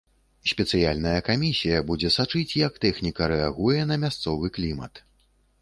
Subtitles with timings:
[0.51, 5.07] Спецыяльная камісія будзе сачыць, як тэхніка рэагуе на мясцовы клімат.